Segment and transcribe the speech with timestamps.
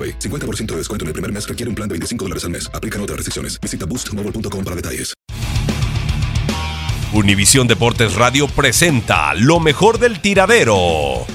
[0.00, 0.18] AroPay.
[0.18, 2.70] 50% de descuento en el primer mes requiere un plan de 25 dólares al mes.
[2.72, 3.60] Aplican otras restricciones.
[3.60, 5.14] Visita boostmobile.com para detalles.
[7.12, 11.26] Univisión Deportes Radio presenta lo mejor del tiradero.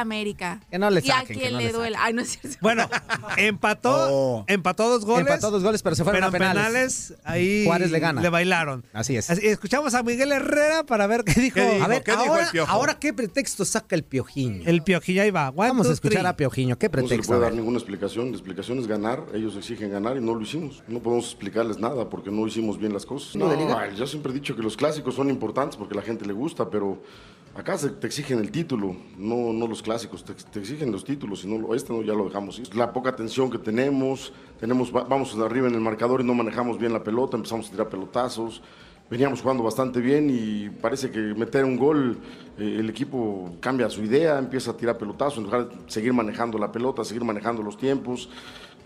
[0.00, 0.60] América.
[0.70, 1.96] Que no le ¿Y a saquen, que quién no le le duele?
[1.98, 2.58] Ay, no es cierto.
[2.60, 2.88] Bueno,
[3.36, 5.26] empató, empató dos goles.
[5.26, 7.14] Empató dos goles, pero se fueron pero a en penales.
[7.24, 8.20] ahí Juárez le gana.
[8.20, 8.84] Le bailaron.
[8.92, 9.30] Así es.
[9.30, 11.60] Así- escuchamos a Miguel Herrera para ver qué dijo.
[11.60, 14.62] a ver, ahora, ahora qué pretexto saca el Piojiño.
[14.66, 15.48] El Piojiño ahí va.
[15.50, 16.28] One, Vamos a escuchar three.
[16.30, 16.78] a Piojiño.
[16.78, 17.28] ¿Qué No se le pretexto?
[17.32, 18.26] puede A dar ninguna explicación.
[18.30, 19.24] La explicación es ganar.
[19.34, 20.82] Ellos exigen ganar y no lo hicimos.
[20.88, 23.36] No podemos explicarles nada porque no hicimos bien las cosas.
[23.36, 23.50] ¿No
[23.96, 26.70] yo siempre he dicho que los clásicos son importantes porque a la gente le gusta,
[26.70, 27.02] pero
[27.54, 30.24] acá se- te exigen el título, no, no los clásicos.
[30.24, 32.74] Te, exigen los títulos y no lo- este no, ya lo dejamos.
[32.74, 36.78] La poca atención que tenemos, tenemos va- vamos arriba en el marcador y no manejamos
[36.78, 38.62] bien la pelota, empezamos a tirar pelotazos.
[39.10, 42.16] Veníamos jugando bastante bien y parece que meter un gol,
[42.56, 46.56] eh, el equipo cambia su idea, empieza a tirar pelotazos en lugar de seguir manejando
[46.58, 48.28] la pelota, seguir manejando los tiempos.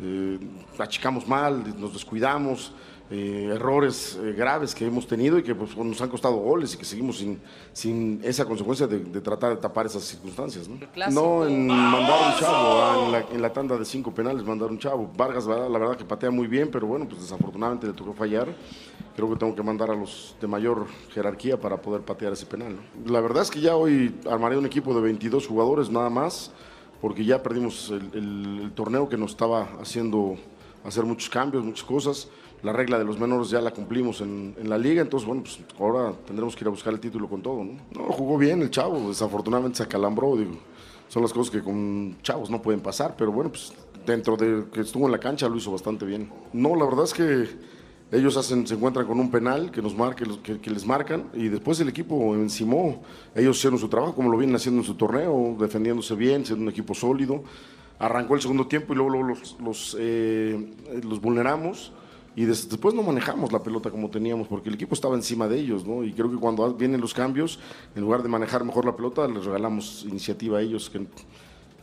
[0.01, 0.39] Eh,
[0.79, 2.73] achicamos mal, nos descuidamos,
[3.11, 6.79] eh, errores eh, graves que hemos tenido y que pues, nos han costado goles y
[6.79, 7.39] que seguimos sin,
[7.73, 10.69] sin esa consecuencia de, de tratar de tapar esas circunstancias.
[10.69, 10.79] No,
[11.13, 14.71] no en mandar un chavo, ah, en, la, en la tanda de cinco penales mandar
[14.71, 15.11] un chavo.
[15.17, 18.15] Vargas, la verdad, la verdad que patea muy bien, pero bueno, pues desafortunadamente le tocó
[18.15, 18.49] fallar.
[19.15, 22.75] Creo que tengo que mandar a los de mayor jerarquía para poder patear ese penal.
[23.05, 23.13] ¿no?
[23.13, 26.51] La verdad es que ya hoy armaré un equipo de 22 jugadores nada más,
[27.01, 30.37] porque ya perdimos el, el- el torneo que nos estaba haciendo
[30.85, 32.29] hacer muchos cambios, muchas cosas.
[32.63, 35.59] La regla de los menores ya la cumplimos en, en la liga, entonces bueno, pues
[35.79, 37.63] ahora tendremos que ir a buscar el título con todo.
[37.63, 37.75] ¿no?
[37.93, 40.53] No, jugó bien el chavo, desafortunadamente se acalambró, digo.
[41.09, 43.73] Son las cosas que con chavos no pueden pasar, pero bueno, pues
[44.07, 46.31] dentro de que estuvo en la cancha lo hizo bastante bien.
[46.53, 47.49] No, la verdad es que
[48.11, 51.49] ellos hacen, se encuentran con un penal que, nos marque, que, que les marcan y
[51.49, 53.03] después el equipo encimó.
[53.35, 56.69] Ellos hicieron su trabajo como lo vienen haciendo en su torneo, defendiéndose bien, siendo un
[56.69, 57.43] equipo sólido.
[57.99, 60.73] Arrancó el segundo tiempo y luego, luego los, los, eh,
[61.21, 61.93] vulneramos
[62.37, 65.59] y des- después no manejamos la pelota como teníamos porque el equipo estaba encima de
[65.61, 65.87] ellos.
[65.87, 66.03] ¿no?
[66.05, 67.59] Y creo que cuando vienen los cambios,
[67.95, 71.07] en lugar de manejar mejor la pelota, les regalamos iniciativa a ellos que,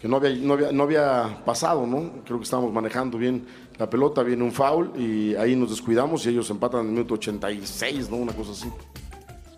[0.01, 2.11] que no, había, no, había, no había pasado, ¿no?
[2.25, 3.46] Creo que estábamos manejando bien
[3.79, 7.13] la pelota, viene un foul y ahí nos descuidamos y ellos empatan en el minuto
[7.13, 8.17] 86, ¿no?
[8.17, 8.67] Una cosa así.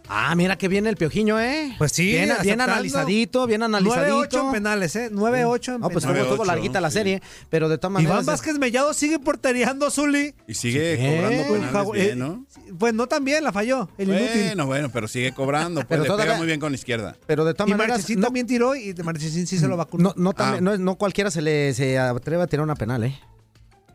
[0.09, 1.73] Ah, mira que viene el Piojiño, ¿eh?
[1.77, 4.19] Pues sí, Bien, bien analizadito, bien analizadito.
[4.27, 5.09] 9-8 en penales, ¿eh?
[5.11, 6.27] 9-8 en No, pues penales.
[6.27, 8.13] estuvo, larguita la serie, pero de todas maneras...
[8.15, 10.35] Iván Vázquez Mellado sigue portereando, Zuli.
[10.45, 11.03] Y sigue Sí.
[11.15, 12.45] cobrando penales bien, eh, ¿no?
[12.77, 14.43] Pues no también, la falló, el inútil.
[14.47, 15.79] Bueno, bueno, pero sigue cobrando.
[15.81, 17.15] Pues Pero le todavía- pega muy bien con la izquierda.
[17.25, 17.97] Pero de todas Y maneras...
[17.99, 20.09] Marchesín no- también tiró y Marchesín sí se lo vacunó.
[20.09, 23.17] No, no, también- no, no cualquiera se le se atreve a tirar una penal, ¿eh?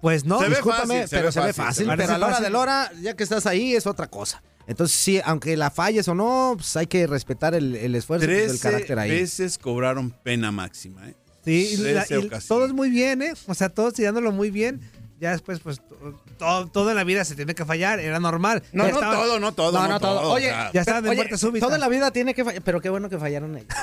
[0.00, 0.38] Pues no.
[0.38, 1.84] Se ve Discúlpame, fácil, pero se ve fácil, fácil.
[1.84, 4.06] se ve pero a la hora de la hora, ya que estás ahí, es otra
[4.06, 4.42] cosa.
[4.68, 8.34] Entonces, sí, aunque la falles o no, pues hay que respetar el, el esfuerzo y
[8.34, 9.10] el Trece carácter ahí.
[9.10, 11.08] veces cobraron pena máxima.
[11.08, 11.14] ¿eh?
[11.44, 12.46] Sí, y la- 13 y ocasiones.
[12.48, 13.32] todo es muy bien, ¿eh?
[13.46, 14.80] O sea, todos tirándolo muy bien.
[15.20, 18.62] Ya después, pues, to- todo, todo en la vida se tiene que fallar, era normal.
[18.72, 19.72] No, Ya no todo, no todo.
[19.72, 20.30] No, no, todo.
[20.32, 21.66] Oye, Ya estaban de Oye, muerte súbita.
[21.66, 23.66] Toda la vida tiene que fallar, pero qué bueno que fallaron ellos.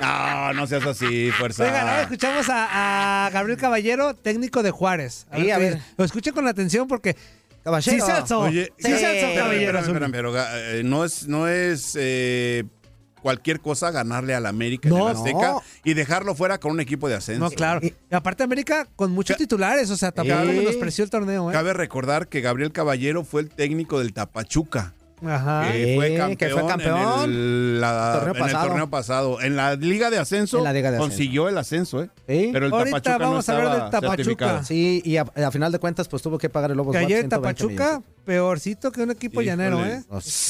[0.00, 1.64] no, no seas así, fuerza.
[1.64, 5.26] Oigan, ahora escuchamos a, a Gabriel Caballero, técnico de Juárez.
[5.34, 5.80] Sí, qué a ver.
[5.96, 7.16] Lo escuchen con atención porque...
[7.64, 8.04] Caballero.
[8.38, 9.78] Oye, sí espérame, Caballero.
[9.78, 12.64] espérame, espérame, pero eh, no es, no es eh,
[13.22, 15.62] cualquier cosa ganarle al América en No, el Azteca no.
[15.84, 17.44] y dejarlo fuera con un equipo de ascenso.
[17.44, 17.80] No, claro.
[17.82, 20.48] Y aparte América con muchos titulares, o sea, tampoco Sí.
[20.56, 21.52] menospreció el torneo, ¿eh?
[21.52, 24.94] Cabe recordar que Gabriel Caballero fue el técnico del Tapachuca.
[25.26, 25.70] Ajá.
[25.72, 26.98] que fue Sí, campeón, que fue campeón.
[27.24, 28.66] En, el, la- Torneo en el pasado.
[28.68, 29.40] torneo pasado.
[29.40, 31.10] En la Liga de Ascenso, En la Liga de Ascenso.
[31.10, 32.10] consiguió el ascenso, ¿eh?
[32.28, 32.50] Sí.
[32.52, 34.64] Pero el Ahorita Tapachuca vamos a no hablar estaba del Tapachuca.
[34.64, 37.20] Sí, y a, a final de cuentas, pues tuvo que pagar el Lobos Que ayer
[37.20, 38.04] 120 Tapachuca, millones.
[38.24, 39.46] peorcito que un equipo Híjole.
[39.46, 40.02] llanero, ¿eh?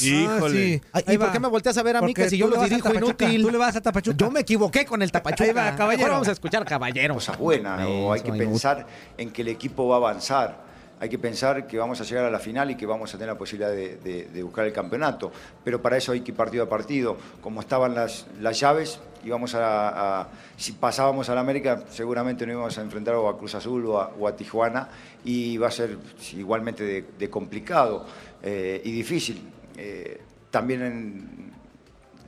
[0.03, 0.81] Híjole.
[0.93, 1.31] Ay, Ahí ¿Y por va.
[1.33, 3.41] qué me volteas a ver a mí Porque que si yo lo a dirijo inútil?
[3.41, 4.17] Tú le vas a Tapachuca.
[4.17, 5.43] Yo me equivoqué con el Tapachuca.
[5.43, 5.97] Ahí va, caballero.
[6.03, 7.13] Mejor vamos a escuchar caballero.
[7.15, 8.85] cosa buena, o hay que pensar
[9.17, 10.70] en que el equipo va a avanzar,
[11.01, 13.33] hay que pensar que vamos a llegar a la final y que vamos a tener
[13.33, 15.31] la posibilidad de, buscar el campeonato,
[15.63, 19.55] pero para eso hay que ir partido a partido, como estaban las, las llaves, íbamos
[19.55, 20.27] a,
[20.57, 24.11] si pasábamos a la América seguramente no íbamos a enfrentar a Cruz Azul o a,
[24.19, 24.89] o Tijuana
[25.25, 25.97] y va a ser
[26.33, 28.05] igualmente de, complicado
[28.43, 29.41] eh, y difícil.
[29.77, 30.21] Eh,
[30.51, 31.51] también en,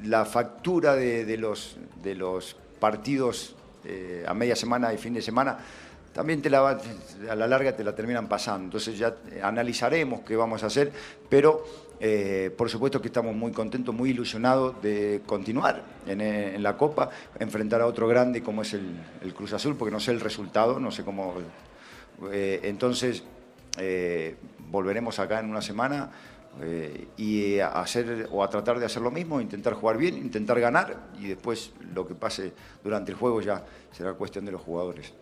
[0.10, 3.56] la factura de, de los, de los partidos
[3.86, 5.60] eh, a media semana y fin de semana,
[6.14, 6.80] también te la va-
[7.30, 8.66] a la larga te la terminan pasando.
[8.66, 10.92] Entonces ya eh, analizaremos qué vamos a hacer,
[11.28, 11.66] pero
[12.00, 17.10] eh, por supuesto que estamos muy contentos, muy ilusionados de continuar en, eh, la Copa,
[17.40, 20.92] enfrentar a otro grande como es el, Cruz Azul, porque no sé el resultado, no
[20.92, 21.34] sé cómo...
[22.32, 23.24] entonces
[24.70, 26.12] volveremos acá en una semana
[27.18, 30.98] y a hacer o a tratar de hacer lo mismo, intentar jugar bien, intentar ganar
[31.20, 32.52] y después lo que pase
[32.84, 35.14] durante el juego ya será cuestión de los jugadores.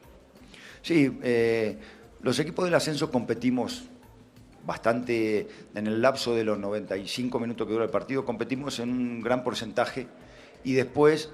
[0.82, 1.78] Sí, eh,
[2.22, 3.84] los equipos del ascenso competimos
[4.66, 9.22] bastante en el lapso de los 95 minutos que dura el partido, competimos en un
[9.22, 10.08] gran porcentaje
[10.64, 11.30] y después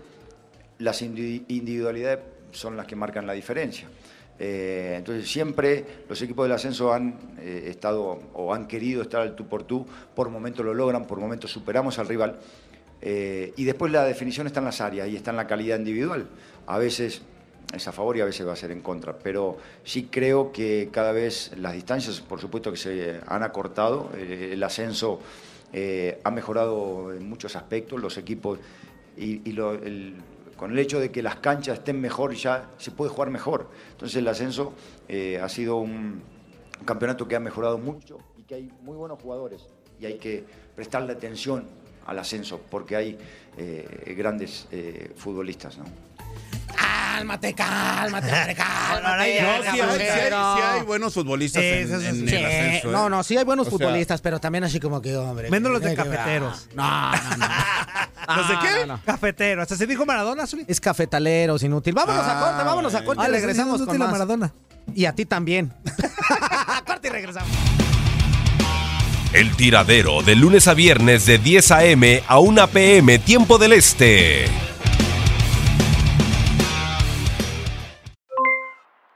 [0.79, 2.19] las indi- individualidades
[2.51, 3.89] son las que marcan la diferencia.
[4.39, 9.35] Eh, entonces siempre los equipos del ascenso han eh, estado o han querido estar al
[9.35, 9.85] tú por tú,
[10.15, 12.39] por momentos lo logran, por momentos superamos al rival.
[12.99, 16.27] Y después la definición está en las áreas y está en la calidad individual.
[16.65, 17.21] A veces
[17.73, 20.89] es a favor y a veces va a ser en contra, pero sí creo que
[20.91, 25.19] cada vez las distancias, por supuesto que se han acortado, eh, el ascenso
[25.73, 28.59] eh, ha mejorado en muchos aspectos, los equipos
[29.17, 29.53] y,
[30.55, 33.69] con el hecho de que las canchas estén mejor ya se puede jugar mejor.
[33.91, 34.73] Entonces el ascenso
[35.07, 36.21] eh, ha sido un,
[36.85, 39.65] campeonato que ha mejorado mucho y que hay muy buenos jugadores
[39.99, 40.43] y hay que
[40.75, 41.65] prestarle atención
[42.05, 43.17] al ascenso porque hay
[44.15, 44.67] grandes
[45.15, 45.79] futbolistas.
[45.79, 46.06] ¿no?
[47.15, 49.41] Cálmate, cálmate, hombre, cálmate.
[49.41, 52.89] No, sí hay, sí hay- sí hay buenos futbolistas en, el ascenso.
[52.89, 52.91] ¿eh?
[52.91, 55.49] No, no, sí hay buenos O sea, futbolistas, pero también así como que, hombre.
[55.49, 56.67] Menos los de que- cafeteros.
[56.75, 57.47] No, no, no.
[58.35, 58.69] ¿Los de No, qué?
[58.81, 59.01] no, no.
[59.05, 59.61] Cafetero.
[59.61, 60.65] Hasta se dijo Maradona, Zuli.
[60.67, 61.93] Es cafetaleros, inútil.
[61.95, 64.11] Vámonos a Ah, corte, vámonos a corte Ah, y regresamos con útil a más.
[64.11, 64.53] Maradona.
[64.93, 65.73] Y a ti también.
[66.85, 67.49] corte y regresamos.
[69.33, 72.23] El tiradero de lunes a viernes de 10 a.m.
[72.27, 73.19] a 1 p.m.
[73.19, 74.45] tiempo del este.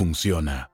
[0.00, 0.70] funciona.